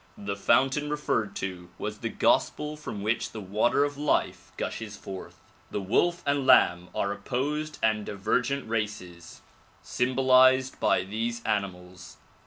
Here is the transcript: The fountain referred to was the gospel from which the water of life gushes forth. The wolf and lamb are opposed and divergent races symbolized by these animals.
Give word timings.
The 0.17 0.35
fountain 0.35 0.89
referred 0.89 1.35
to 1.35 1.69
was 1.77 1.99
the 1.99 2.09
gospel 2.09 2.75
from 2.75 3.03
which 3.03 3.33
the 3.33 3.39
water 3.39 3.83
of 3.83 3.99
life 3.99 4.51
gushes 4.57 4.97
forth. 4.97 5.39
The 5.69 5.79
wolf 5.79 6.23
and 6.25 6.43
lamb 6.47 6.87
are 6.95 7.11
opposed 7.11 7.77
and 7.83 8.03
divergent 8.03 8.67
races 8.67 9.41
symbolized 9.83 10.79
by 10.79 11.03
these 11.03 11.43
animals. 11.43 12.17